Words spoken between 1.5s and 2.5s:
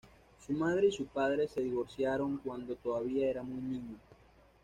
divorciaron